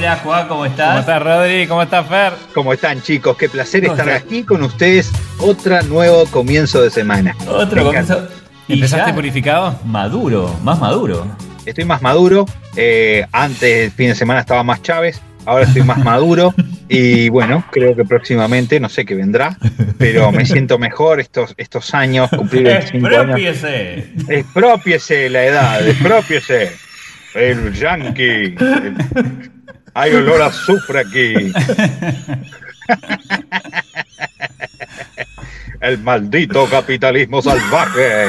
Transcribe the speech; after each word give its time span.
Hola 0.00 0.16
Juan, 0.24 0.48
¿cómo 0.48 0.64
estás? 0.64 0.86
¿Cómo 0.88 1.00
estás 1.00 1.22
Rodri? 1.22 1.66
¿Cómo 1.66 1.82
estás 1.82 2.06
Fer? 2.06 2.32
¿Cómo 2.54 2.72
están 2.72 3.02
chicos? 3.02 3.36
Qué 3.36 3.50
placer 3.50 3.84
estar 3.84 4.08
aquí 4.08 4.44
con 4.44 4.62
ustedes. 4.62 5.12
Otro 5.36 5.82
nuevo 5.82 6.24
comienzo 6.30 6.80
de 6.80 6.88
semana. 6.88 7.36
Otro 7.46 7.84
comienzo. 7.84 8.26
¿Empezaste 8.66 9.12
purificado? 9.12 9.78
Maduro, 9.84 10.56
más 10.64 10.80
maduro. 10.80 11.26
Estoy 11.66 11.84
más 11.84 12.00
maduro. 12.00 12.46
Eh, 12.76 13.26
antes, 13.30 13.88
el 13.88 13.90
fin 13.90 14.08
de 14.08 14.14
semana 14.14 14.40
estaba 14.40 14.62
más 14.62 14.80
Chávez. 14.80 15.20
Ahora 15.44 15.64
estoy 15.64 15.82
más 15.82 15.98
maduro. 15.98 16.54
Y 16.92 17.28
bueno, 17.28 17.62
creo 17.70 17.94
que 17.94 18.04
próximamente, 18.04 18.80
no 18.80 18.88
sé 18.88 19.04
qué 19.04 19.14
vendrá, 19.14 19.56
pero 19.96 20.32
me 20.32 20.44
siento 20.44 20.76
mejor 20.76 21.20
estos, 21.20 21.54
estos 21.56 21.94
años, 21.94 22.28
cumplir 22.30 22.64
25 22.90 23.06
años. 23.06 23.64
Expropiese 24.28 25.30
la 25.30 25.44
edad, 25.44 25.86
expropiese. 25.86 26.72
El 27.32 27.72
yankee. 27.74 28.56
Hay 29.94 30.14
olor 30.14 30.42
a 30.42 30.46
azufre 30.46 31.00
aquí. 31.00 31.52
El 35.80 35.98
maldito 35.98 36.66
capitalismo 36.66 37.42
salvaje. 37.42 38.26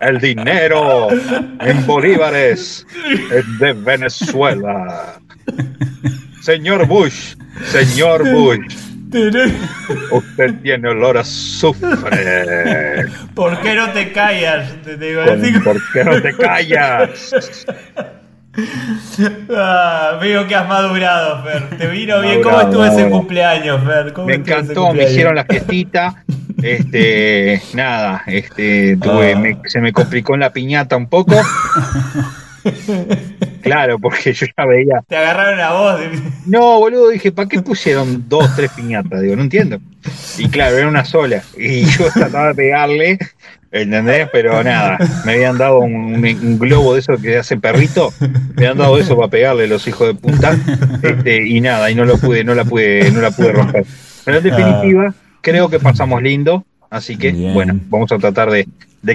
El 0.00 0.18
dinero 0.18 1.08
en 1.60 1.86
bolívares 1.86 2.86
de 3.60 3.72
Venezuela. 3.72 5.20
Señor 6.42 6.86
Bush, 6.86 7.34
señor 7.66 8.28
Bush. 8.30 8.76
Usted 10.10 10.54
tiene 10.62 10.88
olor 10.88 11.18
a 11.18 11.20
azufre. 11.20 13.06
¿Por 13.34 13.60
qué 13.60 13.74
no 13.74 13.92
te 13.92 14.12
callas? 14.12 14.70
¿Por 15.64 15.92
qué 15.92 16.04
no 16.04 16.20
te 16.22 16.36
callas? 16.36 17.32
Ah, 19.50 20.18
veo 20.20 20.46
que 20.46 20.54
has 20.54 20.68
madurado, 20.68 21.42
Fer. 21.44 21.78
Te 21.78 21.86
vino 21.88 22.20
bien. 22.20 22.42
¿Cómo 22.42 22.60
estuvo 22.60 22.84
ese 22.84 23.08
cumpleaños, 23.08 23.82
Fer? 23.84 24.14
me 24.24 24.34
encantó, 24.34 24.92
me 24.92 25.04
hicieron 25.04 25.34
la 25.34 25.44
fiestita. 25.44 26.24
Este, 26.62 27.60
nada, 27.74 28.22
este, 28.26 28.96
tuve, 28.96 29.34
ah. 29.34 29.60
se 29.66 29.78
me 29.78 29.92
complicó 29.92 30.32
en 30.32 30.40
la 30.40 30.54
piñata 30.54 30.96
un 30.96 31.06
poco. 31.06 31.36
Claro, 33.62 33.98
porque 33.98 34.32
yo 34.32 34.46
ya 34.46 34.64
veía. 34.64 35.02
Te 35.08 35.16
agarraron 35.16 35.58
la 35.58 35.72
voz. 35.72 36.00
No, 36.46 36.78
boludo, 36.78 37.10
dije, 37.10 37.32
¿para 37.32 37.48
qué 37.48 37.62
pusieron 37.62 38.28
dos, 38.28 38.54
tres 38.56 38.70
piñatas? 38.72 39.20
Digo, 39.20 39.36
no 39.36 39.42
entiendo. 39.42 39.78
Y 40.38 40.48
claro, 40.48 40.76
era 40.76 40.88
una 40.88 41.04
sola. 41.04 41.42
Y 41.56 41.84
yo 41.84 42.10
trataba 42.12 42.48
de 42.48 42.54
pegarle 42.54 43.18
¿Entendés? 43.72 44.28
Pero 44.32 44.62
nada, 44.62 44.98
me 45.24 45.32
habían 45.32 45.58
dado 45.58 45.80
un, 45.80 46.58
globo 46.58 46.94
de 46.94 47.00
eso 47.00 47.16
que 47.16 47.36
hace 47.36 47.56
perrito, 47.56 48.12
me 48.20 48.66
habían 48.66 48.78
dado 48.78 48.98
eso 48.98 49.16
para 49.16 49.28
pegarle 49.28 49.66
los 49.66 49.86
hijos 49.88 50.08
de 50.08 50.14
puta, 50.14 50.56
este, 51.02 51.46
y 51.46 51.60
nada, 51.60 51.90
y 51.90 51.94
no 51.94 52.04
lo 52.04 52.18
pude, 52.18 52.44
no 52.44 52.54
la 52.54 52.64
pude, 52.64 53.10
no 53.10 53.20
la 53.20 53.30
pude 53.30 53.52
romper. 53.52 53.84
Pero 54.24 54.38
en 54.38 54.44
definitiva, 54.44 55.14
creo 55.40 55.68
que 55.68 55.78
pasamos 55.78 56.22
lindo, 56.22 56.64
así 56.90 57.16
que 57.16 57.32
bueno, 57.32 57.78
vamos 57.88 58.10
a 58.12 58.18
tratar 58.18 58.50
de, 58.50 58.66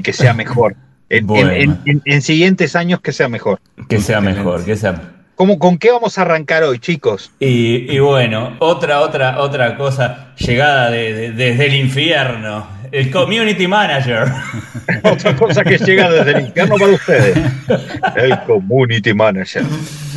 que 0.01 0.13
sea 0.13 0.33
mejor. 0.33 0.75
En, 1.09 2.21
siguientes 2.21 2.75
años 2.75 3.01
que 3.01 3.11
sea 3.11 3.29
mejor. 3.29 3.59
Que 3.89 3.99
sea 3.99 4.21
mejor, 4.21 4.63
que 4.63 4.75
sea 4.75 5.13
¿Cómo, 5.35 5.57
¿Con 5.57 5.79
qué 5.79 5.91
vamos 5.91 6.19
a 6.19 6.21
arrancar 6.21 6.63
hoy, 6.63 6.77
chicos? 6.77 7.31
Y, 7.39 7.97
bueno, 7.97 8.57
otra, 8.59 9.01
otra, 9.01 9.39
otra 9.39 9.75
cosa, 9.75 10.35
llegada 10.37 10.91
desde 10.91 11.65
el 11.65 11.73
infierno 11.73 12.80
el 12.91 13.11
Community 13.11 13.67
Manager. 13.67 14.27
Otra 15.03 15.35
cosa 15.35 15.63
que 15.63 15.77
llega 15.77 16.11
desde 16.11 16.31
el 16.31 16.45
infierno 16.45 16.75
para 16.77 16.91
ustedes. 16.91 17.37
El 18.15 18.39
Community 18.41 19.13
Manager. 19.13 19.63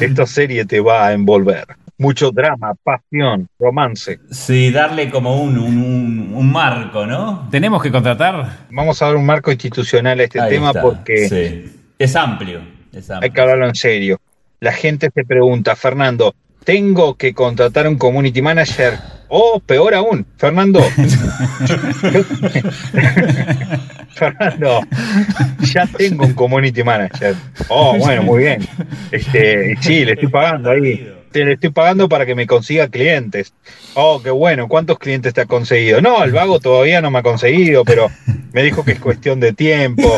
Esta 0.01 0.27
serie 0.27 0.65
te 0.65 0.81
va 0.81 1.07
a 1.07 1.13
envolver. 1.13 1.65
Mucho 1.97 2.33
drama, 2.33 2.75
pasión, 2.83 3.49
romance. 3.59 4.19
Sí, 4.31 4.73
darle 4.73 5.11
como 5.11 5.41
un, 5.41 5.57
un, 5.59 6.53
marco, 6.53 7.07
¿no? 7.07 7.49
Tenemos 7.53 7.81
que 7.81 7.93
contratar. 7.93 8.67
Vamos 8.71 9.01
a 9.01 9.07
dar 9.07 9.17
un 9.17 9.25
marco 9.25 9.53
institucional 9.53 10.19
a 10.19 10.25
este 10.25 10.41
tema 10.49 10.73
porque 10.73 11.71
es 11.99 12.17
amplio, 12.17 12.61
es 12.93 13.11
amplio. 13.11 13.21
Hay 13.23 13.31
que 13.31 13.41
hablarlo 13.41 13.69
en 13.69 13.77
serio. 13.77 14.21
La 14.59 14.73
gente 14.73 15.09
se 15.15 15.25
pregunta, 15.25 15.77
Fernando, 15.77 16.35
¿tengo 16.65 17.15
que 17.15 17.33
contratar 17.33 17.87
un 17.87 17.97
community 17.97 18.43
manager? 18.43 18.95
O 19.37 19.59
peor 19.59 19.93
aún, 19.95 20.25
Fernando. 20.37 20.81
Fernando, 24.15 24.81
ya 25.61 25.89
tengo 25.89 26.25
un 26.25 26.35
community 26.35 26.85
manager. 26.85 27.35
Oh, 27.67 27.97
bueno, 27.99 28.23
muy 28.23 28.45
bien. 28.45 28.65
Este, 29.11 29.77
sí, 29.81 30.05
le 30.05 30.13
estoy 30.13 30.29
pagando 30.29 30.71
ahí 30.71 31.05
le 31.43 31.55
estoy 31.55 31.71
pagando 31.71 32.09
para 32.09 32.27
que 32.27 32.35
me 32.35 32.47
consiga 32.47 32.89
clientes. 32.89 33.53
Oh, 33.95 34.21
qué 34.23 34.31
bueno, 34.31 34.69
¿cuántos 34.69 34.99
clientes 34.99 35.35
te 35.35 35.41
ha 35.41 35.47
conseguido? 35.47 36.01
No, 36.01 36.23
el 36.23 36.31
vago 36.31 36.61
todavía 36.61 37.01
no 37.01 37.11
me 37.11 37.19
ha 37.19 37.23
conseguido, 37.23 37.85
pero 37.85 38.11
me 38.53 38.63
dijo 38.63 38.85
que 38.85 38.93
es 38.93 39.01
cuestión 39.01 39.41
de 39.41 39.53
tiempo, 39.53 40.17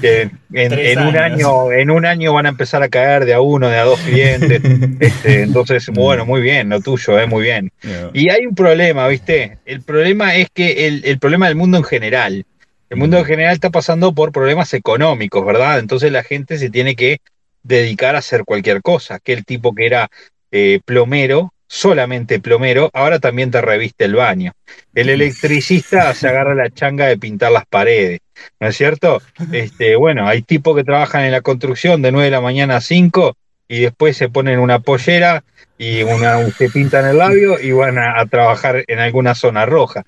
que 0.00 0.30
en, 0.52 0.98
un 1.00 1.16
año, 1.16 1.72
en 1.72 1.90
un 1.90 2.06
año 2.06 2.32
van 2.32 2.46
a 2.46 2.50
empezar 2.50 2.82
a 2.82 2.88
caer 2.88 3.26
de 3.26 3.34
a 3.34 3.40
uno, 3.40 3.68
de 3.68 3.76
a 3.76 3.84
dos 3.84 4.00
clientes. 4.00 4.62
Este, 5.00 5.42
entonces, 5.42 5.88
bueno, 5.92 6.24
muy 6.24 6.40
bien, 6.40 6.68
lo 6.68 6.80
tuyo, 6.80 7.18
eh, 7.18 7.26
muy 7.26 7.42
bien. 7.42 7.70
Y 8.12 8.30
hay 8.30 8.46
un 8.54 8.64
problema, 8.64 9.08
¿viste? 9.08 9.58
El 9.64 9.82
problema 9.82 10.36
es 10.36 10.48
que 10.54 10.86
el, 10.86 11.04
el 11.04 11.18
problema 11.18 11.48
del 11.48 11.56
mundo 11.56 11.76
en 11.76 11.84
general. 11.84 12.46
El 12.88 12.98
mundo 12.98 13.18
en 13.18 13.24
general 13.24 13.52
está 13.52 13.70
pasando 13.70 14.14
por 14.14 14.30
problemas 14.30 14.72
económicos, 14.74 15.44
¿verdad? 15.44 15.80
Entonces 15.80 16.12
la 16.12 16.22
gente 16.22 16.58
se 16.58 16.70
tiene 16.70 16.94
que 16.94 17.18
dedicar 17.64 18.14
a 18.14 18.20
hacer 18.20 18.44
cualquier 18.44 18.80
cosa. 18.82 19.18
Que 19.18 19.32
el 19.32 19.44
tipo 19.44 19.74
que 19.74 19.86
era 19.86 20.08
eh, 20.52 20.78
plomero, 20.84 21.52
solamente 21.66 22.38
plomero, 22.38 22.90
ahora 22.92 23.18
también 23.18 23.50
te 23.50 23.60
reviste 23.60 24.04
el 24.04 24.14
baño. 24.14 24.52
El 24.94 25.08
electricista 25.08 26.14
se 26.14 26.28
agarra 26.28 26.54
la 26.54 26.70
changa 26.70 27.06
de 27.08 27.18
pintar 27.18 27.50
las 27.50 27.66
paredes, 27.66 28.20
¿no 28.60 28.68
es 28.68 28.76
cierto? 28.76 29.20
Este, 29.52 29.96
bueno, 29.96 30.28
hay 30.28 30.42
tipos 30.42 30.76
que 30.76 30.84
trabajan 30.84 31.24
en 31.24 31.32
la 31.32 31.40
construcción 31.40 32.02
de 32.02 32.12
9 32.12 32.26
de 32.26 32.30
la 32.30 32.40
mañana 32.40 32.76
a 32.76 32.80
5 32.80 33.36
y 33.68 33.80
después 33.80 34.16
se 34.16 34.28
ponen 34.28 34.58
una 34.58 34.78
pollera 34.78 35.44
y 35.78 36.02
una, 36.02 36.48
se 36.50 36.70
pintan 36.70 37.06
el 37.06 37.18
labio 37.18 37.58
y 37.60 37.72
van 37.72 37.98
a, 37.98 38.24
trabajar 38.26 38.84
en 38.86 38.98
alguna 38.98 39.34
zona 39.34 39.66
roja. 39.66 40.04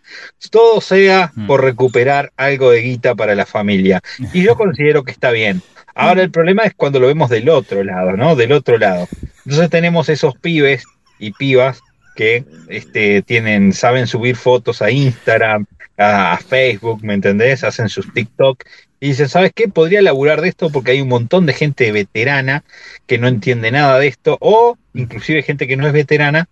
Todo 0.51 0.81
sea 0.81 1.33
mm. 1.35 1.47
por 1.47 1.63
recuperar 1.63 2.33
algo 2.37 2.71
de 2.71 2.83
guita 2.83 3.15
para 3.15 3.35
la 3.35 3.47
familia. 3.47 4.01
Y 4.33 4.43
yo 4.43 4.55
considero 4.57 5.03
que 5.05 5.11
está 5.13 5.31
bien. 5.31 5.63
Ahora 5.95 6.23
el 6.23 6.31
problema 6.31 6.65
es 6.65 6.75
cuando 6.75 7.01
lo 7.01 7.07
vemos 7.07 7.31
del 7.31 7.49
otro 7.49 7.83
lado, 7.83 8.13
¿no? 8.17 8.37
Del 8.37 8.53
otro 8.53 8.77
lado. 8.77 9.09
Entonces 9.45 9.71
tenemos 9.71 10.09
esos 10.11 10.37
pibes 10.37 10.85
y 11.19 11.33
pibas 11.33 11.81
que 12.15 12.45
este, 12.69 13.23
tienen, 13.23 13.73
saben 13.73 14.07
subir 14.07 14.37
fotos 14.37 14.83
a 14.83 14.91
Instagram, 14.91 15.67
a, 15.97 16.39
Facebook, 16.39 17.03
¿me 17.03 17.15
entendés? 17.15 17.65
Hacen 17.65 17.89
sus 17.89 18.13
TikTok 18.13 18.65
y 19.01 19.09
dicen, 19.09 19.29
¿sabes 19.29 19.53
qué? 19.55 19.69
Podría 19.69 20.03
laburar 20.03 20.41
de 20.41 20.49
esto 20.49 20.71
porque 20.71 20.93
hay 20.93 21.01
un 21.01 21.09
montón 21.09 21.47
de 21.47 21.53
gente 21.53 21.91
veterana 21.93 22.65
que 23.07 23.19
no 23.19 23.29
entiende 23.29 23.71
nada 23.71 23.99
de 23.99 24.09
esto, 24.09 24.39
o 24.41 24.79
inclusive 24.95 25.43
gente 25.43 25.67
que 25.67 25.77
no 25.77 25.87
es 25.87 25.93
veterana, 25.93 26.49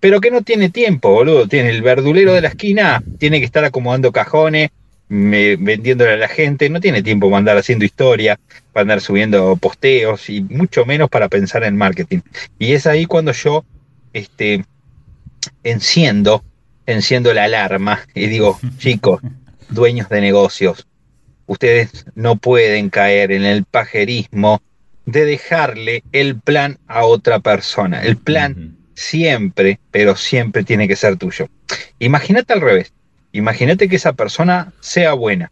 pero 0.00 0.20
que 0.20 0.30
no 0.30 0.42
tiene 0.42 0.70
tiempo, 0.70 1.10
boludo. 1.10 1.48
Tiene 1.48 1.70
el 1.70 1.82
verdulero 1.82 2.32
de 2.34 2.40
la 2.40 2.48
esquina, 2.48 3.02
tiene 3.18 3.40
que 3.40 3.46
estar 3.46 3.64
acomodando 3.64 4.12
cajones, 4.12 4.70
vendiéndole 5.08 6.12
a 6.12 6.16
la 6.16 6.28
gente, 6.28 6.68
no 6.68 6.80
tiene 6.80 7.02
tiempo 7.02 7.28
para 7.28 7.38
andar 7.38 7.56
haciendo 7.56 7.84
historia, 7.84 8.38
para 8.72 8.82
andar 8.82 9.00
subiendo 9.00 9.56
posteos 9.56 10.28
y 10.28 10.42
mucho 10.42 10.84
menos 10.84 11.08
para 11.08 11.28
pensar 11.28 11.64
en 11.64 11.76
marketing. 11.76 12.20
Y 12.58 12.72
es 12.72 12.86
ahí 12.86 13.06
cuando 13.06 13.32
yo 13.32 13.64
este, 14.12 14.64
enciendo, 15.64 16.44
enciendo 16.86 17.32
la 17.32 17.44
alarma 17.44 18.00
y 18.14 18.26
digo, 18.26 18.58
chicos, 18.78 19.20
dueños 19.68 20.08
de 20.08 20.20
negocios, 20.20 20.86
ustedes 21.48 22.06
no 22.14 22.36
pueden 22.36 22.90
caer 22.90 23.32
en 23.32 23.44
el 23.44 23.64
pajerismo 23.64 24.62
de 25.06 25.24
dejarle 25.24 26.04
el 26.12 26.38
plan 26.38 26.78
a 26.86 27.04
otra 27.04 27.40
persona. 27.40 28.02
El 28.02 28.16
plan 28.16 28.76
siempre, 28.94 29.80
pero 29.90 30.14
siempre 30.14 30.62
tiene 30.62 30.86
que 30.86 30.94
ser 30.94 31.16
tuyo. 31.16 31.48
Imagínate 31.98 32.52
al 32.52 32.60
revés. 32.60 32.92
Imagínate 33.32 33.88
que 33.88 33.96
esa 33.96 34.12
persona 34.12 34.72
sea 34.80 35.14
buena. 35.14 35.50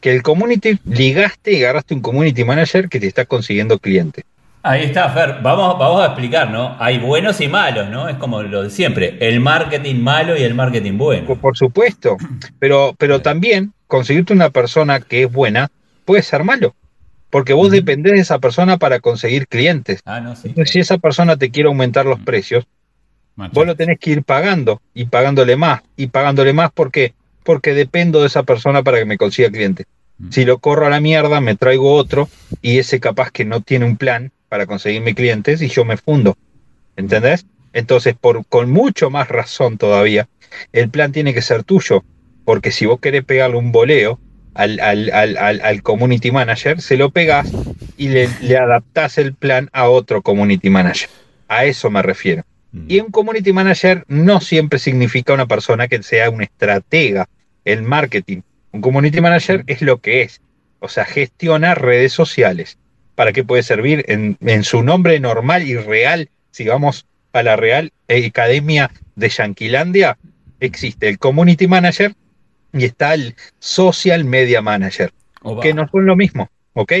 Que 0.00 0.10
el 0.14 0.22
community 0.22 0.78
ligaste 0.84 1.52
y 1.52 1.62
agarraste 1.62 1.94
un 1.94 2.00
community 2.00 2.44
manager 2.44 2.88
que 2.88 3.00
te 3.00 3.06
está 3.06 3.24
consiguiendo 3.24 3.78
clientes. 3.78 4.24
Ahí 4.62 4.82
está, 4.82 5.08
Fer. 5.10 5.36
Vamos, 5.42 5.78
vamos 5.78 6.02
a 6.02 6.06
explicar, 6.06 6.50
¿no? 6.50 6.76
Hay 6.80 6.98
buenos 6.98 7.40
y 7.40 7.46
malos, 7.46 7.88
¿no? 7.88 8.08
Es 8.08 8.16
como 8.16 8.42
lo 8.42 8.64
de 8.64 8.70
siempre. 8.70 9.16
El 9.20 9.38
marketing 9.38 9.96
malo 9.96 10.36
y 10.36 10.42
el 10.42 10.54
marketing 10.54 10.98
bueno. 10.98 11.36
Por 11.36 11.56
supuesto. 11.56 12.16
Pero, 12.58 12.92
pero 12.98 13.22
también 13.22 13.72
conseguirte 13.86 14.32
una 14.32 14.50
persona 14.50 15.00
que 15.00 15.24
es 15.24 15.32
buena 15.32 15.70
puede 16.04 16.22
ser 16.22 16.44
malo. 16.44 16.74
Porque 17.30 17.52
vos 17.52 17.70
dependés 17.70 18.14
de 18.14 18.20
esa 18.20 18.38
persona 18.38 18.78
para 18.78 19.00
conseguir 19.00 19.48
clientes. 19.48 20.00
Ah, 20.04 20.20
no, 20.20 20.36
sí. 20.36 20.48
Entonces, 20.48 20.72
si 20.72 20.80
esa 20.80 20.98
persona 20.98 21.36
te 21.36 21.50
quiere 21.50 21.68
aumentar 21.68 22.06
los 22.06 22.20
precios, 22.20 22.66
vos 23.36 23.66
lo 23.66 23.74
tenés 23.74 23.98
que 23.98 24.12
ir 24.12 24.22
pagando 24.22 24.80
y 24.94 25.06
pagándole 25.06 25.56
más. 25.56 25.82
Y 25.96 26.06
pagándole 26.06 26.52
más 26.52 26.70
porque, 26.72 27.14
porque 27.42 27.74
dependo 27.74 28.20
de 28.20 28.28
esa 28.28 28.44
persona 28.44 28.82
para 28.82 28.98
que 28.98 29.04
me 29.04 29.18
consiga 29.18 29.50
clientes. 29.50 29.86
Si 30.30 30.46
lo 30.46 30.58
corro 30.58 30.86
a 30.86 30.90
la 30.90 31.00
mierda, 31.00 31.40
me 31.40 31.56
traigo 31.56 31.92
otro 31.92 32.28
y 32.62 32.78
ese 32.78 33.00
capaz 33.00 33.30
que 33.30 33.44
no 33.44 33.60
tiene 33.60 33.84
un 33.84 33.98
plan 33.98 34.32
para 34.48 34.66
conseguirme 34.66 35.14
clientes 35.14 35.60
y 35.60 35.68
yo 35.68 35.84
me 35.84 35.98
fundo. 35.98 36.38
¿Entendés? 36.96 37.44
Entonces, 37.74 38.14
por, 38.18 38.46
con 38.46 38.70
mucho 38.70 39.10
más 39.10 39.28
razón 39.28 39.76
todavía, 39.76 40.28
el 40.72 40.88
plan 40.88 41.12
tiene 41.12 41.34
que 41.34 41.42
ser 41.42 41.64
tuyo. 41.64 42.02
Porque 42.46 42.70
si 42.70 42.86
vos 42.86 43.00
querés 43.00 43.24
pegarle 43.24 43.56
un 43.56 43.72
boleo 43.72 44.20
al, 44.54 44.78
al, 44.80 45.10
al, 45.12 45.36
al 45.36 45.82
community 45.82 46.30
manager, 46.30 46.80
se 46.80 46.96
lo 46.96 47.10
pegás 47.10 47.52
y 47.98 48.08
le, 48.08 48.30
le 48.40 48.56
adaptás 48.56 49.18
el 49.18 49.34
plan 49.34 49.68
a 49.72 49.88
otro 49.88 50.22
community 50.22 50.70
manager. 50.70 51.10
A 51.48 51.64
eso 51.64 51.90
me 51.90 52.00
refiero. 52.02 52.44
Y 52.88 53.00
un 53.00 53.10
community 53.10 53.52
manager 53.52 54.04
no 54.06 54.40
siempre 54.40 54.78
significa 54.78 55.34
una 55.34 55.46
persona 55.46 55.88
que 55.88 56.02
sea 56.02 56.30
un 56.30 56.42
estratega 56.42 57.28
en 57.64 57.84
marketing. 57.84 58.42
Un 58.70 58.80
community 58.80 59.20
manager 59.20 59.64
es 59.66 59.82
lo 59.82 59.98
que 60.00 60.22
es. 60.22 60.40
O 60.78 60.88
sea, 60.88 61.04
gestiona 61.04 61.74
redes 61.74 62.12
sociales. 62.12 62.78
¿Para 63.16 63.32
qué 63.32 63.42
puede 63.42 63.64
servir? 63.64 64.04
En, 64.08 64.36
en 64.40 64.62
su 64.62 64.82
nombre 64.82 65.18
normal 65.18 65.66
y 65.66 65.76
real, 65.76 66.28
si 66.52 66.64
vamos 66.66 67.06
a 67.32 67.42
la 67.42 67.56
Real 67.56 67.92
Academia 68.08 68.92
de 69.16 69.30
Yanquilandia, 69.30 70.16
existe 70.60 71.08
el 71.08 71.18
community 71.18 71.66
manager 71.66 72.14
y 72.72 72.84
está 72.84 73.14
el 73.14 73.34
social 73.58 74.24
media 74.24 74.62
manager, 74.62 75.12
que 75.62 75.74
no 75.74 75.88
son 75.88 76.06
lo 76.06 76.16
mismo, 76.16 76.50
¿ok? 76.74 76.92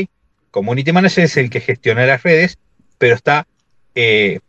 Community 0.50 0.92
manager 0.92 1.24
es 1.24 1.36
el 1.36 1.50
que 1.50 1.60
gestiona 1.60 2.06
las 2.06 2.22
redes, 2.22 2.58
pero 2.98 3.14
está 3.14 3.46
eh, 3.94 4.40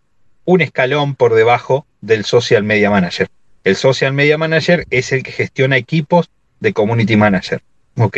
un 0.45 0.61
escalón 0.61 1.15
por 1.15 1.33
debajo 1.33 1.85
del 2.01 2.23
social 2.23 2.63
media 2.63 2.89
manager. 2.89 3.27
El 3.63 3.75
social 3.75 4.13
media 4.13 4.37
manager 4.37 4.85
es 4.89 5.11
el 5.11 5.23
que 5.23 5.31
gestiona 5.31 5.75
equipos 5.75 6.29
de 6.59 6.71
community 6.73 7.17
manager, 7.17 7.61
¿ok? 7.97 8.17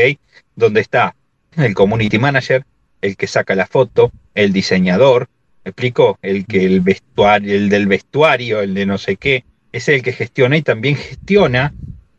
Donde 0.55 0.81
está 0.81 1.15
el 1.55 1.73
community 1.73 2.19
manager, 2.19 2.65
el 3.01 3.17
que 3.17 3.27
saca 3.27 3.55
la 3.55 3.65
foto, 3.65 4.11
el 4.35 4.53
diseñador, 4.53 5.27
¿me 5.63 5.69
explico? 5.69 6.19
El 6.21 6.45
que 6.45 6.65
el 6.65 6.81
vestuario, 6.81 7.55
el 7.55 7.69
del 7.69 7.87
vestuario, 7.87 8.61
el 8.61 8.73
de 8.73 8.85
no 8.85 8.97
sé 8.97 9.15
qué, 9.15 9.45
es 9.71 9.87
el 9.89 10.03
que 10.03 10.13
gestiona 10.13 10.57
y 10.57 10.61
también 10.61 10.95
gestiona 10.95 11.73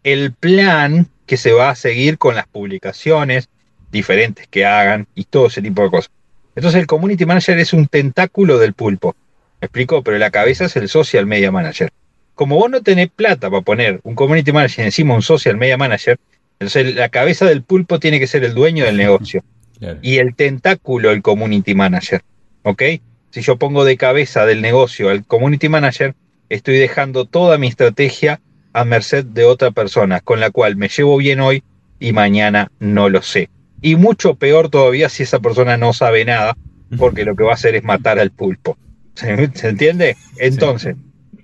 el 0.04 0.32
plan 0.32 1.08
que 1.26 1.36
se 1.36 1.52
va 1.52 1.70
a 1.70 1.74
seguir 1.74 2.18
con 2.18 2.34
las 2.34 2.46
publicaciones 2.46 3.48
diferentes 3.92 4.46
que 4.48 4.64
hagan 4.64 5.06
y 5.14 5.24
todo 5.24 5.46
ese 5.46 5.62
tipo 5.62 5.82
de 5.82 5.90
cosas. 5.90 6.10
Entonces 6.56 6.80
el 6.80 6.86
community 6.86 7.26
manager 7.26 7.58
es 7.58 7.72
un 7.72 7.86
tentáculo 7.86 8.58
del 8.58 8.72
pulpo. 8.74 9.14
¿Me 9.60 9.66
explico? 9.66 10.02
Pero 10.02 10.18
la 10.18 10.30
cabeza 10.30 10.64
es 10.64 10.76
el 10.76 10.88
social 10.88 11.26
media 11.26 11.50
manager. 11.52 11.90
Como 12.34 12.56
vos 12.56 12.70
no 12.70 12.82
tenés 12.82 13.08
plata 13.10 13.50
para 13.50 13.62
poner 13.62 14.00
un 14.02 14.14
community 14.14 14.52
manager 14.52 14.84
encima 14.84 15.14
un 15.14 15.22
social 15.22 15.56
media 15.56 15.76
manager, 15.76 16.18
entonces 16.58 16.94
la 16.94 17.08
cabeza 17.08 17.44
del 17.46 17.62
pulpo 17.62 18.00
tiene 18.00 18.18
que 18.18 18.26
ser 18.26 18.44
el 18.44 18.54
dueño 18.54 18.84
del 18.84 18.96
negocio 18.96 19.42
Claro. 19.78 19.98
y 20.02 20.18
el 20.18 20.34
tentáculo 20.34 21.10
el 21.10 21.22
community 21.22 21.74
manager. 21.74 22.22
¿Ok? 22.64 22.82
Si 23.30 23.40
yo 23.42 23.56
pongo 23.56 23.84
de 23.84 23.96
cabeza 23.96 24.44
del 24.44 24.60
negocio 24.60 25.08
al 25.08 25.24
community 25.24 25.68
manager, 25.68 26.14
estoy 26.48 26.76
dejando 26.78 27.24
toda 27.24 27.56
mi 27.58 27.68
estrategia 27.68 28.40
a 28.72 28.84
merced 28.84 29.24
de 29.24 29.44
otra 29.44 29.70
persona, 29.70 30.20
con 30.20 30.40
la 30.40 30.50
cual 30.50 30.76
me 30.76 30.88
llevo 30.88 31.16
bien 31.16 31.40
hoy 31.40 31.62
y 31.98 32.12
mañana 32.12 32.70
no 32.78 33.08
lo 33.08 33.22
sé. 33.22 33.50
Y 33.82 33.96
mucho 33.96 34.34
peor 34.34 34.68
todavía 34.68 35.08
si 35.08 35.22
esa 35.22 35.40
persona 35.40 35.76
no 35.76 35.92
sabe 35.92 36.24
nada, 36.24 36.56
porque 36.98 37.24
lo 37.24 37.36
que 37.36 37.44
va 37.44 37.52
a 37.52 37.54
hacer 37.54 37.74
es 37.74 37.84
matar 37.84 38.18
al 38.18 38.30
pulpo. 38.30 38.76
¿Se, 39.14 39.50
se 39.54 39.68
entiende? 39.68 40.16
Entonces, 40.38 40.96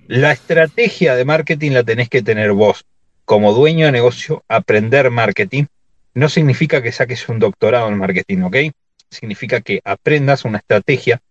la 0.07 0.31
estrategia 0.31 1.15
de 1.15 1.25
marketing 1.25 1.71
la 1.71 1.83
tenés 1.83 2.09
que 2.09 2.21
tener 2.21 2.53
vos. 2.53 2.85
Como 3.25 3.53
dueño 3.53 3.87
de 3.87 3.91
negocio, 3.91 4.43
aprender 4.47 5.11
marketing 5.11 5.65
no 6.13 6.29
significa 6.29 6.81
que 6.81 6.91
saques 6.91 7.27
un 7.29 7.39
doctorado 7.39 7.89
en 7.89 7.97
marketing, 7.97 8.43
¿ok? 8.43 8.55
Significa 9.11 9.61
que 9.61 9.81
aprendas 9.83 10.45
una 10.45 10.59
estrategia, 10.59 11.21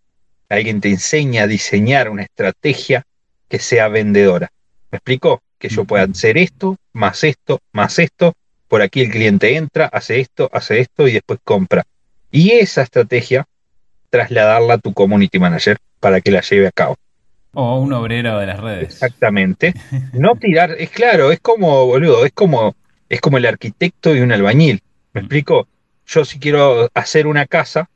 alguien 0.49 0.81
te 0.81 0.91
enseña 0.91 1.45
a 1.45 1.47
diseñar 1.47 2.09
una 2.09 2.23
estrategia 2.23 3.05
que 3.49 3.59
sea 3.59 3.89
vendedora. 3.89 4.53
¿Me 4.91 4.99
explico? 4.99 5.43
Que 5.59 5.69
yo 5.69 5.85
pueda 5.85 6.05
hacer 6.05 6.39
esto, 6.39 6.77
más 6.93 7.25
esto, 7.25 7.61
más 7.73 7.99
esto, 7.99 8.35
por 8.69 8.83
aquí 8.83 9.03
el 9.03 9.11
cliente 9.11 9.57
entra, 9.57 9.87
hace 9.87 10.21
esto, 10.21 10.51
hace 10.53 10.81
esto 10.81 11.07
y 11.09 11.13
después 11.13 11.39
compra. 11.43 11.85
Y 12.31 12.53
esa 12.53 12.83
estrategia, 12.83 13.47
trasladarla 14.11 14.75
a 14.75 14.79
tu 14.79 14.93
community 14.93 15.39
manager 15.39 15.79
para 16.01 16.21
que 16.21 16.31
la 16.31 16.41
lleve 16.41 16.67
a 16.67 16.73
cabo. 16.73 16.97
O 17.53 17.79
un 17.79 17.93
obrero 17.93 18.39
de 18.39 18.47
las 18.47 18.61
redes. 18.61 18.85
Exactamente. 18.85 19.75
No 20.13 20.35
tirar, 20.37 20.77
es 20.79 20.91
claro, 20.91 21.33
es 21.33 21.41
como, 21.41 21.87
boludo, 21.87 22.27
es 22.27 22.33
como, 22.33 22.75
es 23.09 23.21
como 23.21 23.39
el 23.39 23.47
arquitecto 23.47 24.15
y 24.15 24.21
un 24.21 24.33
albañil. 24.33 24.83
¿Me 25.13 25.21
explico? 25.21 25.69
Yo 26.07 26.25
si 26.25 26.39
quiero 26.39 26.91
hacer 26.95 27.27
una 27.27 27.47
casa, 27.47 27.89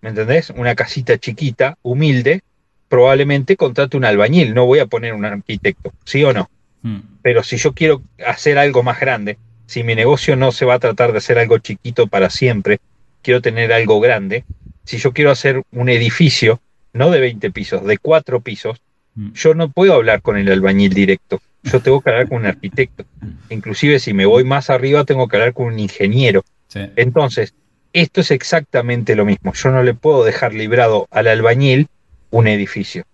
¿me 0.00 0.10
entendés? 0.10 0.50
Una 0.50 0.74
casita 0.74 1.18
chiquita, 1.18 1.78
humilde, 1.82 2.42
probablemente 2.88 3.56
contrate 3.56 3.96
un 3.96 4.04
albañil, 4.04 4.54
no 4.54 4.66
voy 4.66 4.78
a 4.78 4.86
poner 4.86 5.14
un 5.14 5.24
arquitecto, 5.24 5.92
¿sí 6.04 6.22
o 6.24 6.32
no? 6.32 6.50
Mm. 6.84 7.00
Pero 7.22 7.42
si 7.42 7.56
yo 7.56 7.72
quiero 7.72 8.02
hacer 8.24 8.56
algo 8.58 8.84
más 8.84 9.00
grande, 9.00 9.36
si 9.66 9.82
mi 9.82 9.96
negocio 9.96 10.36
no 10.36 10.52
se 10.52 10.64
va 10.64 10.74
a 10.74 10.78
tratar 10.78 11.10
de 11.10 11.18
hacer 11.18 11.38
algo 11.38 11.58
chiquito 11.58 12.06
para 12.06 12.30
siempre, 12.30 12.78
quiero 13.22 13.40
tener 13.42 13.72
algo 13.72 13.98
grande, 13.98 14.44
si 14.84 14.98
yo 14.98 15.12
quiero 15.12 15.32
hacer 15.32 15.62
un 15.72 15.88
edificio, 15.88 16.60
no 16.92 17.10
de 17.10 17.18
20 17.18 17.50
pisos, 17.50 17.84
de 17.84 17.98
4 17.98 18.40
pisos, 18.40 18.80
Mm. 19.16 19.32
yo 19.32 19.54
no 19.54 19.68
puedo 19.70 19.94
hablar 19.94 20.22
con 20.22 20.36
el 20.36 20.50
albañil 20.50 20.92
directo. 20.92 21.40
Yo 21.62 21.80
tengo 21.80 22.00
que 22.00 22.10
hablar 22.10 22.28
con 22.28 22.38
un 22.38 22.46
arquitecto. 22.46 23.04
Inclusive 23.48 23.98
si 23.98 24.12
me 24.12 24.26
voy 24.26 24.44
más 24.44 24.70
arriba, 24.70 25.04
tengo 25.04 25.28
que 25.28 25.36
hablar 25.36 25.54
con 25.54 25.66
un 25.66 25.78
ingeniero. 25.78 26.44
Sí. 26.68 26.80
Entonces, 26.96 27.54
esto 27.92 28.20
es 28.20 28.30
exactamente 28.32 29.14
lo 29.14 29.24
mismo. 29.24 29.52
Yo 29.54 29.70
no 29.70 29.82
le 29.82 29.94
puedo 29.94 30.24
dejar 30.24 30.52
librado 30.52 31.06
al 31.10 31.28
albañil 31.28 31.88
un 32.30 32.48
edificio. 32.48 33.04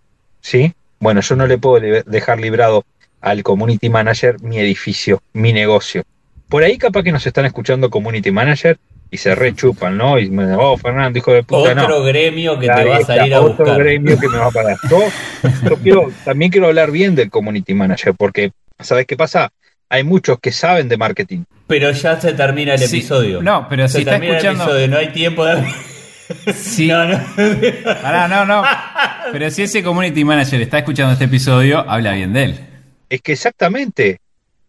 ¿Sí? 0.40 0.72
Bueno, 0.98 1.20
yo 1.20 1.36
no 1.36 1.46
le 1.46 1.58
puedo 1.58 1.80
dejar 2.06 2.40
librado 2.40 2.84
al 3.20 3.42
community 3.42 3.88
manager 3.90 4.40
mi 4.42 4.58
edificio, 4.58 5.22
mi 5.32 5.52
negocio. 5.52 6.02
Por 6.48 6.62
ahí 6.64 6.78
capaz 6.78 7.02
que 7.02 7.12
nos 7.12 7.26
están 7.26 7.44
escuchando 7.44 7.90
community 7.90 8.30
manager 8.30 8.78
y 9.12 9.16
se 9.18 9.34
rechupan, 9.34 9.96
¿no? 9.96 10.18
Y 10.18 10.30
me 10.30 10.52
oh, 10.54 10.76
Fernando, 10.76 11.18
hijo 11.18 11.32
de 11.32 11.42
puta, 11.42 11.74
no. 11.74 11.84
Otro 11.84 12.02
gremio 12.04 12.58
que 12.58 12.66
te 12.68 12.84
va 12.84 12.96
a 12.96 13.02
salir 13.02 13.34
a 13.34 13.40
otro 13.40 13.64
buscar. 13.64 13.78
gremio 13.82 14.18
que 14.18 14.28
me 14.28 14.38
va 14.38 14.46
a 14.46 14.50
parar. 14.50 14.76
Yo, 14.90 14.98
yo 15.68 15.76
quiero, 15.78 16.12
también 16.24 16.50
quiero 16.50 16.66
hablar 16.68 16.90
bien 16.90 17.14
del 17.14 17.30
community 17.30 17.74
manager, 17.74 18.14
porque, 18.16 18.52
¿sabes 18.78 19.06
qué 19.06 19.16
pasa? 19.16 19.50
Hay 19.88 20.04
muchos 20.04 20.38
que 20.40 20.52
saben 20.52 20.88
de 20.88 20.96
marketing. 20.96 21.42
Pero 21.66 21.90
ya 21.90 22.20
se 22.20 22.32
termina 22.32 22.74
el 22.74 22.78
Sí, 22.80 22.98
episodio. 22.98 23.42
no, 23.42 23.66
pero 23.68 23.86
se 23.88 23.94
si 23.94 23.98
está 24.00 24.12
termina 24.12 24.34
escuchando- 24.38 24.62
el 24.64 24.70
episodio, 24.84 24.88
no 24.88 24.96
hay 24.98 25.08
tiempo 25.12 25.44
de. 25.44 25.64
Sí. 26.54 26.86
No, 26.88 27.04
no. 27.06 27.18
Pará, 28.02 28.28
no, 28.28 28.44
no. 28.46 28.62
Pero 29.32 29.50
si 29.50 29.62
ese 29.62 29.82
community 29.82 30.24
manager 30.24 30.60
está 30.60 30.78
escuchando 30.78 31.12
este 31.12 31.24
episodio, 31.24 31.84
habla 31.90 32.12
bien 32.12 32.32
de 32.32 32.42
él. 32.44 32.60
Es 33.10 33.20
que 33.20 33.32
exactamente. 33.32 34.20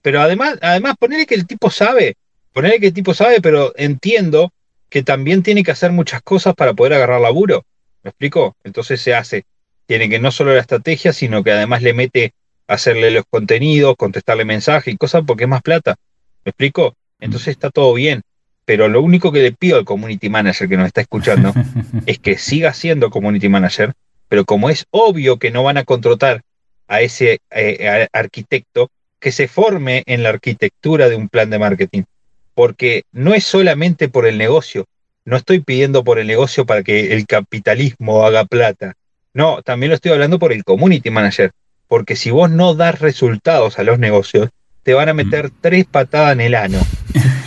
Pero 0.02 0.20
además, 0.20 0.58
además, 0.62 0.96
ponerle 1.00 1.26
que 1.26 1.36
el 1.36 1.48
tipo 1.48 1.70
sabe, 1.70 2.16
ponerle 2.52 2.80
que 2.80 2.88
el 2.88 2.94
tipo 2.94 3.14
sabe, 3.14 3.40
pero 3.40 3.74
entiendo 3.78 4.52
que 4.90 5.04
también 5.04 5.44
tiene 5.44 5.64
que 5.64 5.72
hacer 5.72 5.92
muchas 5.92 6.22
cosas 6.22 6.54
para 6.56 6.74
poder 6.74 6.96
agarrar 6.96 7.22
laburo. 7.22 7.64
¿Me 8.04 8.10
explico? 8.10 8.58
Entonces 8.64 9.00
se 9.00 9.14
hace. 9.14 9.46
Tiene 9.86 10.10
que 10.10 10.20
no 10.20 10.32
solo 10.32 10.54
la 10.54 10.60
estrategia, 10.60 11.14
sino 11.14 11.44
que 11.44 11.52
además 11.52 11.82
le 11.82 11.94
mete 11.94 12.34
hacerle 12.68 13.12
los 13.12 13.26
contenidos, 13.30 13.96
contestarle 13.96 14.44
mensajes 14.44 14.94
y 14.94 14.98
cosas 14.98 15.24
porque 15.26 15.44
es 15.44 15.50
más 15.50 15.62
plata. 15.62 15.96
¿Me 16.44 16.50
explico? 16.50 16.96
Entonces 17.20 17.50
está 17.50 17.70
todo 17.70 17.94
bien. 17.94 18.22
Pero 18.66 18.88
lo 18.88 19.02
único 19.02 19.32
que 19.32 19.42
le 19.42 19.52
pido 19.52 19.78
al 19.78 19.86
community 19.86 20.30
manager 20.30 20.68
que 20.68 20.78
nos 20.78 20.88
está 20.88 21.02
escuchando 21.02 21.54
es 22.06 22.20
que 22.20 22.38
siga 22.38 22.74
siendo 22.74 23.12
community 23.12 23.50
manager, 23.50 23.94
pero 24.30 24.46
como 24.46 24.70
es 24.70 24.86
obvio 24.92 25.38
que 25.38 25.52
no 25.52 25.64
van 25.64 25.78
a 25.78 25.84
contratar 25.84 26.42
a 26.92 27.00
ese 27.02 27.40
eh, 27.52 27.88
a- 28.14 28.20
arquitecto, 28.20 28.90
que 29.20 29.32
se 29.32 29.48
forme 29.48 30.04
en 30.06 30.24
la 30.24 30.30
arquitectura 30.30 31.08
de 31.08 31.16
un 31.16 31.30
plan 31.30 31.50
de 31.50 31.58
marketing. 31.58 32.04
Porque 32.54 33.04
no 33.14 33.34
es 33.34 33.46
solamente 33.46 34.10
por 34.10 34.26
el 34.28 34.38
negocio. 34.38 34.86
No 35.24 35.38
estoy 35.38 35.62
pidiendo 35.62 36.04
por 36.04 36.20
el 36.20 36.28
negocio 36.28 36.66
para 36.66 36.84
que 36.84 37.14
el 37.14 37.26
capitalismo 37.26 38.26
haga 38.26 38.44
plata. 38.44 38.94
No, 39.34 39.62
también 39.62 39.90
lo 39.90 39.96
estoy 39.96 40.12
hablando 40.12 40.38
por 40.38 40.52
el 40.52 40.64
community 40.66 41.10
manager. 41.10 41.52
Porque 41.88 42.16
si 42.16 42.30
vos 42.30 42.50
no 42.52 42.74
das 42.74 43.00
resultados 43.00 43.80
a 43.80 43.84
los 43.84 43.98
negocios, 43.98 44.50
te 44.84 44.94
van 44.94 45.08
a 45.08 45.14
meter 45.14 45.50
tres 45.62 45.86
patadas 45.86 46.34
en 46.34 46.42
el 46.42 46.56
ano. 46.56 46.80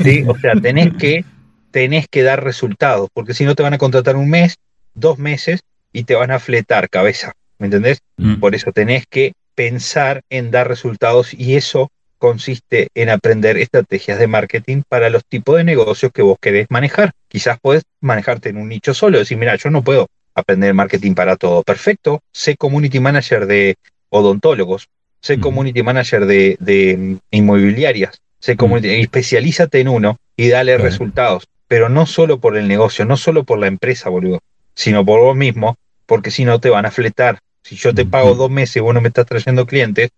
¿sí? 0.02 0.24
O 0.26 0.38
sea, 0.38 0.54
tenés 0.54 0.94
que, 0.98 1.24
tenés 1.70 2.06
que 2.08 2.22
dar 2.22 2.42
resultados. 2.42 3.10
Porque 3.12 3.34
si 3.34 3.44
no 3.44 3.54
te 3.54 3.62
van 3.62 3.74
a 3.74 3.78
contratar 3.78 4.16
un 4.16 4.30
mes, 4.30 4.56
dos 4.94 5.18
meses, 5.18 5.60
y 5.92 6.04
te 6.04 6.14
van 6.14 6.30
a 6.30 6.38
fletar 6.38 6.88
cabeza, 6.88 7.34
¿me 7.58 7.66
entendés? 7.66 8.00
Mm. 8.16 8.36
Por 8.36 8.54
eso 8.54 8.72
tenés 8.72 9.06
que 9.06 9.32
pensar 9.54 10.22
en 10.30 10.50
dar 10.50 10.68
resultados 10.68 11.32
y 11.34 11.56
eso 11.56 11.90
consiste 12.18 12.88
en 12.94 13.10
aprender 13.10 13.56
estrategias 13.58 14.18
de 14.18 14.26
marketing 14.26 14.82
para 14.88 15.10
los 15.10 15.24
tipos 15.26 15.56
de 15.56 15.64
negocios 15.64 16.10
que 16.12 16.22
vos 16.22 16.38
querés 16.40 16.66
manejar. 16.70 17.12
Quizás 17.28 17.58
podés 17.60 17.82
manejarte 18.00 18.48
en 18.48 18.56
un 18.56 18.68
nicho 18.68 18.94
solo, 18.94 19.18
decir, 19.18 19.36
mira, 19.36 19.56
yo 19.56 19.70
no 19.70 19.82
puedo 19.82 20.06
aprender 20.34 20.72
marketing 20.74 21.14
para 21.14 21.36
todo. 21.36 21.62
Perfecto, 21.62 22.22
sé 22.32 22.56
community 22.56 22.98
manager 22.98 23.46
de 23.46 23.76
odontólogos, 24.08 24.88
sé 25.20 25.38
community 25.38 25.82
manager 25.82 26.26
de, 26.26 26.56
de, 26.60 26.96
mm, 26.96 27.18
inmobiliarias, 27.30 28.20
sé 28.38 28.56
community, 28.56 28.88
especialízate 29.00 29.80
en 29.80 29.88
uno 29.88 30.16
y 30.36 30.48
dale 30.48 30.78
resultados. 30.78 31.44
Pero 31.68 31.88
no 31.88 32.06
solo 32.06 32.40
por 32.40 32.56
el 32.56 32.68
negocio, 32.68 33.04
no 33.04 33.16
solo 33.16 33.44
por 33.44 33.58
la 33.58 33.66
empresa, 33.66 34.08
boludo, 34.08 34.40
sino 34.74 35.04
por 35.04 35.20
vos 35.20 35.36
mismo, 35.36 35.76
porque 36.06 36.30
si 36.30 36.44
no 36.44 36.60
te 36.60 36.70
van 36.70 36.86
a 36.86 36.90
fletar. 36.90 37.38
Si 37.62 37.76
yo 37.76 37.94
te 37.94 38.04
pago 38.04 38.34
dos 38.34 38.50
meses 38.50 38.76
y 38.76 38.80
vos 38.80 38.94
no 38.94 39.00
me 39.00 39.08
estás 39.08 39.26
trayendo 39.26 39.66
clientes, 39.66 40.10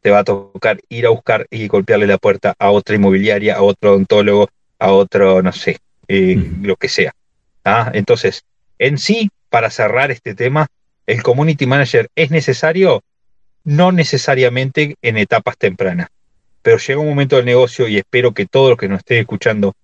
te 0.00 0.10
va 0.10 0.20
a 0.20 0.24
tocar 0.24 0.80
ir 0.88 1.06
a 1.06 1.10
buscar 1.10 1.46
y 1.50 1.68
golpearle 1.68 2.06
la 2.06 2.18
puerta 2.18 2.54
a 2.58 2.70
otra 2.70 2.96
inmobiliaria, 2.96 3.56
a 3.56 3.62
otro 3.62 3.92
odontólogo, 3.92 4.48
a 4.78 4.92
otro, 4.92 5.42
no 5.42 5.52
sé, 5.52 5.78
eh, 6.08 6.36
lo 6.62 6.76
que 6.76 6.88
sea. 6.88 7.12
¿ah? 7.64 7.90
Entonces, 7.94 8.44
en 8.78 8.98
sí, 8.98 9.30
para 9.48 9.70
cerrar 9.70 10.10
este 10.10 10.34
tema, 10.34 10.68
el 11.06 11.22
community 11.22 11.66
manager 11.66 12.08
es 12.14 12.30
necesario, 12.30 13.02
no 13.64 13.92
necesariamente 13.92 14.96
en 15.02 15.16
etapas 15.16 15.56
tempranas, 15.56 16.08
pero 16.62 16.78
llega 16.78 17.00
un 17.00 17.08
momento 17.08 17.36
del 17.36 17.46
negocio 17.46 17.88
y 17.88 17.96
espero 17.96 18.32
que 18.32 18.46
todos 18.46 18.70
los 18.70 18.78
que 18.78 18.88
nos 18.88 18.98
estén 18.98 19.18
escuchando 19.18 19.74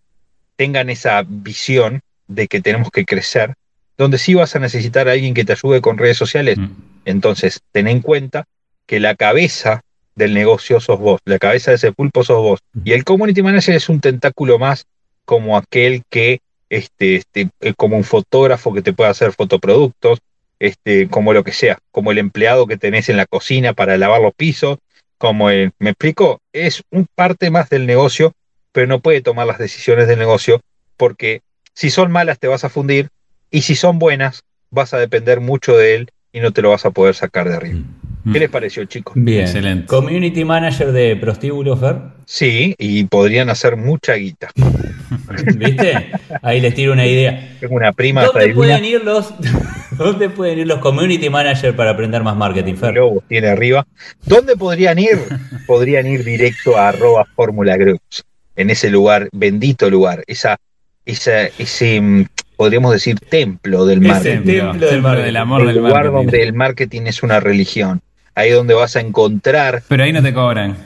tengan 0.56 0.90
esa 0.90 1.23
visión 1.26 2.00
de 2.28 2.46
que 2.46 2.61
tenemos 2.61 2.90
que 2.90 3.04
crecer, 3.04 3.54
donde 3.97 4.19
sí 4.19 4.35
vas 4.35 4.55
a 4.57 4.59
necesitar 4.59 5.09
a 5.09 5.13
alguien 5.13 5.35
que 5.35 5.45
te 5.45 5.53
ayude 5.53 5.81
con 5.81 5.99
redes 5.99 6.17
sociales, 6.17 6.59
Mm. 6.59 6.71
entonces, 7.05 7.61
ten 7.73 7.89
en 7.89 8.01
cuenta 8.01 8.45
que 8.87 9.01
la 9.01 9.15
cabeza 9.15 9.83
del 10.15 10.35
negocio 10.35 10.81
sos 10.81 10.99
vos, 10.99 11.21
la 11.25 11.39
cabeza 11.39 11.71
de 11.71 11.77
ese 11.77 11.93
pulpo 11.93 12.23
sos 12.25 12.39
vos. 12.39 12.61
Y 12.85 12.93
el 12.93 13.05
community 13.05 13.43
manager 13.43 13.75
es 13.75 13.89
un 13.89 14.01
tentáculo 14.01 14.59
más 14.59 14.87
como 15.25 15.57
aquel 15.57 16.03
que, 16.09 16.41
este, 16.71 17.17
este, 17.17 17.49
eh, 17.61 17.75
como 17.77 17.97
un 17.97 18.05
fotógrafo 18.05 18.73
que 18.73 18.83
te 18.83 18.93
puede 18.93 19.11
hacer 19.11 19.33
fotoproductos, 19.33 20.19
este, 20.59 21.09
como 21.09 21.33
lo 21.33 21.43
que 21.45 21.53
sea, 21.53 21.79
como 21.91 22.13
el 22.13 22.19
empleado 22.19 22.67
que 22.67 22.77
tenés 22.77 23.09
en 23.09 23.17
la 23.17 23.27
cocina 23.27 23.73
para 23.73 23.97
lavar 23.97 24.21
los 24.21 24.35
pisos, 24.35 24.79
como 25.19 25.51
el, 25.51 25.73
¿me 25.79 25.91
explico? 25.91 26.41
Es 26.53 26.83
un 26.91 27.07
parte 27.15 27.51
más 27.51 27.69
del 27.71 27.87
negocio, 27.87 28.33
pero 28.73 28.87
no 28.87 29.01
puede 29.01 29.21
tomar 29.21 29.47
las 29.47 29.59
decisiones 29.59 30.07
del 30.09 30.19
negocio 30.19 30.61
porque 30.97 31.41
si 31.75 31.91
son 31.91 32.13
malas 32.13 32.39
te 32.39 32.47
vas 32.49 32.65
a 32.65 32.69
fundir 32.69 33.09
y 33.54 33.62
si 33.62 33.76
son 33.76 34.00
buenas 34.00 34.42
vas 34.70 34.94
a 34.94 34.99
depender 34.99 35.38
mucho 35.40 35.76
de 35.76 35.94
él 35.94 36.11
y 36.32 36.40
no 36.40 36.50
te 36.50 36.61
lo 36.61 36.70
vas 36.70 36.84
a 36.84 36.90
poder 36.90 37.14
sacar 37.14 37.49
de 37.49 37.54
arriba. 37.54 37.78
Mm. 38.25 38.32
¿Qué 38.32 38.40
les 38.40 38.50
pareció, 38.50 38.84
chicos? 38.87 39.14
Bien. 39.16 39.42
Excelente. 39.42 39.87
Community 39.87 40.44
manager 40.44 40.90
de 40.90 41.14
prostíbulos, 41.14 41.78
Fer. 41.78 41.96
Sí, 42.25 42.75
y 42.78 43.04
podrían 43.04 43.50
hacer 43.50 43.76
mucha 43.76 44.14
guita. 44.14 44.50
¿Viste? 45.56 46.11
Ahí 46.42 46.61
les 46.61 46.75
tiro 46.75 46.94
una 46.94 47.06
idea. 47.06 47.56
Tengo 47.61 47.76
una 47.76 47.92
prima 47.92 48.23
hasta 48.23 48.40
¿Dónde 48.40 48.54
divina, 48.54 48.78
pueden 48.78 48.84
ir 48.84 49.04
los 49.04 49.32
¿Dónde 49.96 50.30
pueden 50.30 50.58
ir 50.58 50.66
los 50.66 50.80
community 50.80 51.30
manager 51.30 51.76
para 51.76 51.90
aprender 51.90 52.25
más 52.25 52.37
marketing, 52.37 52.75
Fer? 52.75 52.94
Lobos 52.94 53.23
tiene 53.28 53.46
arriba. 53.50 53.87
¿Dónde 54.26 54.56
podrían 54.56 54.99
ir? 54.99 55.20
Podrían 55.68 56.08
ir 56.08 56.25
directo 56.25 56.76
a 56.76 56.88
arroba 56.88 57.25
Fórmula 57.37 57.76
Groups, 57.76 58.25
en 58.56 58.70
ese 58.70 58.90
lugar, 58.90 59.28
bendito 59.32 59.88
lugar, 59.88 60.25
esa, 60.26 60.58
esa, 61.06 61.46
ese, 61.46 62.00
mm, 62.00 62.25
podríamos 62.64 62.92
decir, 62.92 63.21
templo 63.21 63.85
del 63.85 64.00
marketing. 64.00 64.44
templo 64.44 64.87
del 64.87 65.02
marketing. 65.02 65.25
del 65.26 65.37
amor 65.37 65.61
el 65.61 65.66
del 65.68 65.76
lugar 65.76 65.92
marketing. 65.92 66.14
donde 66.16 66.42
el 66.42 66.52
marketing 66.54 67.02
es 67.04 67.23
una 67.23 67.38
religión. 67.40 68.00
Ahí 68.35 68.50
donde 68.50 68.73
vas 68.75 68.97
a 68.97 69.00
encontrar 69.00 69.83
Pero 69.87 70.02
ahí 70.02 70.12
no 70.12 70.23
te 70.23 70.33
cobran. 70.33 70.76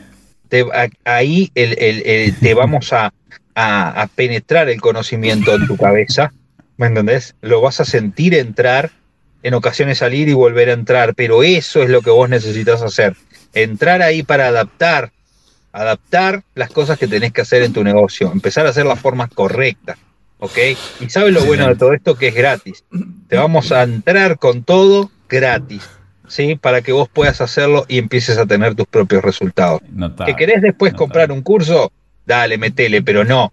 te- 0.48 0.62
a- 0.72 0.88
ahí 1.04 1.50
el- 1.54 1.76
el- 1.78 2.02
el- 2.04 2.34
te 2.36 2.54
vamos 2.54 2.92
a, 2.92 3.12
a- 3.54 4.02
a 4.02 4.06
penetrar 4.08 4.68
el 4.68 4.80
conocimiento 4.80 5.54
en 5.54 5.66
tu 5.68 5.76
cabeza, 5.76 6.32
¿me 6.76 6.86
entendés? 6.88 7.36
Lo 7.42 7.60
vas 7.60 7.78
a 7.80 7.84
sentir 7.84 8.34
entrar, 8.34 8.90
en 9.44 9.54
ocasiones 9.54 9.98
salir 9.98 10.28
y 10.28 10.32
volver 10.32 10.68
a 10.70 10.72
entrar, 10.72 11.14
pero 11.14 11.42
eso 11.44 11.80
es 11.82 11.90
lo 11.90 12.02
que 12.02 12.10
vos 12.10 12.28
necesitas 12.28 12.82
hacer, 12.82 13.14
entrar 13.54 14.02
ahí 14.02 14.22
para 14.24 14.48
adaptar, 14.48 15.12
adaptar 15.72 16.42
las 16.56 16.70
cosas 16.70 16.98
que 16.98 17.06
tenés 17.06 17.32
que 17.32 17.42
hacer 17.42 17.62
en 17.62 17.72
tu 17.72 17.84
negocio, 17.84 18.30
empezar 18.32 18.66
a 18.66 18.70
hacer 18.70 18.84
las 18.86 18.98
formas 19.00 19.30
correctas, 19.32 19.96
¿ok? 20.38 20.58
Y 21.00 21.10
sabes 21.10 21.32
lo 21.32 21.44
bueno 21.44 21.66
de 21.68 21.76
todo 21.76 21.92
esto 21.92 22.16
que 22.16 22.28
es 22.28 22.34
gratis, 22.34 22.84
te 23.28 23.36
vamos 23.36 23.72
a 23.72 23.82
entrar 23.82 24.38
con 24.38 24.62
todo 24.64 25.10
gratis. 25.28 25.88
¿Sí? 26.26 26.56
Para 26.56 26.82
que 26.82 26.92
vos 26.92 27.08
puedas 27.08 27.40
hacerlo 27.40 27.86
y 27.88 27.96
empieces 27.96 28.36
a 28.36 28.44
tener 28.44 28.74
tus 28.74 28.86
propios 28.86 29.24
resultados. 29.24 29.80
Notable. 29.90 30.30
¿Que 30.30 30.36
querés 30.38 30.60
después 30.60 30.92
Notable. 30.92 30.98
comprar 31.06 31.32
un 31.32 31.40
curso? 31.40 31.90
Dale, 32.26 32.58
metele, 32.58 33.00
pero 33.00 33.24
no. 33.24 33.50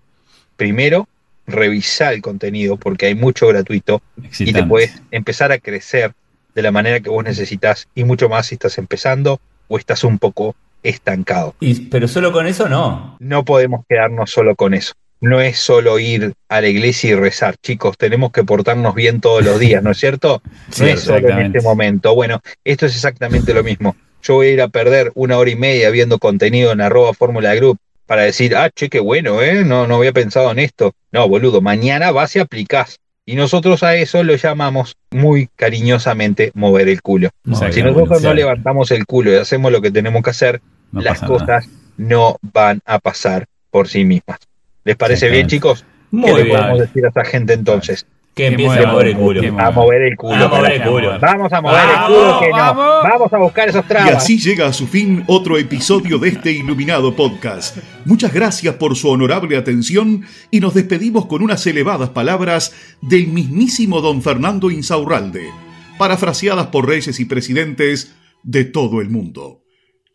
Primero, 0.58 1.08
revisá 1.48 2.12
el 2.12 2.22
contenido 2.22 2.75
porque 2.75 3.06
hay 3.06 3.15
mucho 3.15 3.48
gratuito 3.48 4.01
y 4.39 4.51
te 4.51 4.63
puedes 4.63 5.01
empezar 5.12 5.54
a 5.54 5.58
crecer 5.60 6.12
de 6.54 6.62
la 6.62 6.72
manera 6.74 7.00
que 7.00 7.10
vos 7.10 7.24
necesitas 7.24 7.88
y 7.96 8.04
mucho 8.04 8.27
más 8.27 8.48
si 8.48 8.56
estás 8.56 8.77
empezando 8.77 9.39
o 9.70 9.77
estás 9.77 10.04
un 10.04 10.20
poco 10.20 10.54
estancado. 10.84 11.56
Y- 11.62 11.86
pero 11.88 12.10
solo 12.10 12.34
con 12.34 12.46
eso 12.46 12.68
no. 12.68 13.15
No 13.20 13.46
podemos 13.46 13.86
quedarnos 13.88 14.32
solo 14.32 14.54
con 14.58 14.74
eso. 14.74 14.94
No 15.22 15.41
es 15.41 15.57
solo 15.57 15.98
ir 16.00 16.34
a 16.50 16.62
la 16.62 16.67
iglesia 16.67 17.12
y 17.12 17.15
rezar, 17.15 17.55
chicos, 17.57 17.98
tenemos 17.98 18.31
que 18.31 18.43
portarnos 18.43 18.93
bien 18.93 19.22
todos 19.22 19.43
los 19.43 19.60
días, 19.60 19.81
¿no 19.81 19.91
es 19.91 19.98
cierto? 19.98 20.41
Sí, 20.72 20.84
no 20.84 20.89
es 20.89 21.01
solo 21.01 21.29
en 21.29 21.39
este 21.48 21.62
momento. 21.62 22.13
Bueno, 22.13 22.41
esto 22.63 22.86
es 22.86 22.95
exactamente 22.95 23.53
lo 23.53 23.63
mismo. 23.63 23.95
Yo 24.22 24.36
voy 24.36 24.48
a 24.48 24.51
ir 24.51 24.62
a 24.62 24.67
perder 24.67 25.12
una 25.15 25.38
hora 25.38 25.50
y 25.51 25.55
media 25.55 25.89
viendo 25.89 26.19
contenido 26.19 26.72
en 26.72 26.81
arroba 26.81 27.13
Fórmula 27.13 27.53
Group 27.55 27.77
para 28.05 28.24
decir, 28.24 28.55
ah, 28.55 28.69
che, 28.69 28.89
qué 28.89 29.00
bueno, 29.00 29.41
¿eh? 29.41 29.63
No, 29.63 29.88
no 29.88 29.95
había 29.95 30.12
pensado 30.13 30.51
en 30.51 30.60
esto. 30.60 30.93
No, 31.12 31.27
boludo, 31.27 31.62
mañana 31.62 32.12
vas 32.12 32.36
y 32.36 32.39
aplicás. 32.39 33.00
Y 33.25 33.36
nosotros 33.36 33.81
a 33.81 33.95
eso 33.95 34.24
lo 34.24 34.36
llamamos 34.36 34.98
muy 35.10 35.50
cariñosamente 35.55 36.51
mover 36.53 36.89
el 36.89 37.01
culo. 37.01 37.29
Si 37.72 37.81
nosotros 37.81 38.22
no 38.22 38.34
levantamos 38.34 38.91
el 38.91 39.05
culo 39.07 39.31
y 39.31 39.36
hacemos 39.36 39.72
lo 39.72 39.81
que 39.81 39.89
tenemos 39.89 40.22
que 40.22 40.29
hacer, 40.29 40.62
No 40.91 41.01
las 41.01 41.22
nada. 41.24 41.34
cosas 41.34 41.69
no 41.98 42.38
van 42.41 42.81
a 42.86 43.00
pasar 43.00 43.45
por 43.72 43.88
sí 43.88 44.03
mismas. 44.05 44.39
¿Les 44.86 44.96
parece 44.96 45.30
bien, 45.30 45.48
chicos? 45.48 45.84
Muy 46.12 46.30
¿Qué 46.32 46.38
le 46.38 46.44
bien. 46.44 46.58
podemos 46.58 46.80
decir 46.80 47.06
a 47.06 47.10
esa 47.10 47.25
gente 47.25 47.54
entonces? 47.54 48.06
Que 48.36 48.48
empiece 48.48 48.80
a 48.80 48.92
mover 48.92 49.08
el 49.08 49.15
culo. 49.18 49.42
que 49.42 49.48
A 49.48 49.72
mover 49.72 50.01
el 50.01 50.18
culo. 50.18 50.36
A 50.36 50.48
mover 50.50 50.72
el 50.74 50.84
culo. 50.84 51.20
Vamos 51.22 51.54
a 51.54 51.62
mover 51.62 51.86
Vamos, 51.88 52.10
el 52.10 52.15
culo 52.15 52.39
que 52.42 52.50
no. 52.50 52.56
vamos. 52.58 53.04
Vamos 53.04 53.34
a 53.34 53.38
buscar 53.38 53.70
esos 53.70 53.86
Y 53.86 53.88
trabas. 53.88 54.15
así 54.15 54.38
llega 54.38 54.68
a 54.68 54.74
su 54.74 54.88
fin 54.88 55.24
otro 55.27 55.58
episodio 55.58 56.20
de 56.20 56.30
este 56.30 56.51
iluminado 56.51 57.15
podcast. 57.15 57.77
Muchas 58.04 58.34
gracias 58.34 58.75
por 58.75 58.96
su 58.98 59.10
honorable 59.10 59.56
atención 59.58 60.25
y 60.51 60.60
nos 60.60 60.74
despedimos 60.74 61.25
con 61.27 61.42
unas 61.42 61.65
elevadas 61.65 62.10
palabras 62.10 62.74
del 63.01 63.27
mismísimo 63.27 64.01
don 64.01 64.22
Fernando 64.22 64.70
Insaurralde, 64.70 65.50
parafraseadas 65.98 66.68
por 66.68 66.88
reyes 66.88 67.20
y 67.22 67.25
presidentes 67.25 68.13
de 68.44 68.65
todo 68.65 69.00
el 69.01 69.10
mundo. 69.10 69.63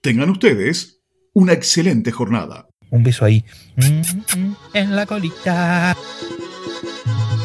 Tengan 0.03 0.29
ustedes 0.31 1.01
una 1.33 1.55
excelente 1.55 2.13
jornada. 2.13 2.69
Un 2.91 3.03
beso 3.03 3.25
ahí. 3.25 3.45
Mm, 3.77 4.01
mm, 4.39 4.57
En 4.75 4.97
la 4.97 5.07
colita. 5.07 5.97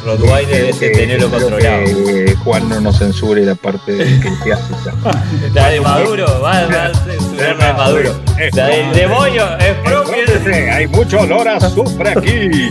Rottweiler 0.04 0.72
Que- 0.75 0.90
tenerlo 0.90 1.25
espero 1.28 1.50
controlado. 1.50 1.84
que 1.86 2.36
Juan 2.44 2.70
no 2.70 2.80
nos 2.80 2.98
censure 3.00 3.44
la 3.44 3.56
parte 3.56 3.92
de 3.94 4.06
que 4.20 4.30
te 4.44 4.54
hace. 4.54 4.74
La 5.54 5.70
de 5.70 5.82
Maduro, 5.82 6.42
va, 6.42 6.60
a 6.60 6.94
censurar 6.94 7.58
la 7.58 7.68
de 7.68 7.74
Maduro. 7.74 8.22
La 8.54 8.68
del 8.68 8.94
demonio 8.94 9.58
es 9.58 9.74
propia. 9.84 10.75
Hay 10.75 10.88
mucho 10.88 11.22
olor 11.22 11.48
a 11.48 11.58
azufre 11.58 12.10
aquí. 12.12 12.70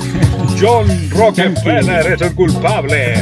John 0.61 0.87
Rockefeller 1.11 2.13
es 2.13 2.21
el 2.21 2.35
culpable. 2.37 3.15